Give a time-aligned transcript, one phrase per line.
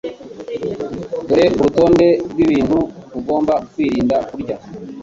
[1.27, 2.79] Dore urutonde rwibintu
[3.17, 4.55] ugomba kwirinda kurya.